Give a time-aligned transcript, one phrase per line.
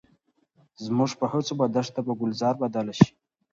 [0.85, 3.09] زموږ په هڅو به دښته په ګلزار بدله شي.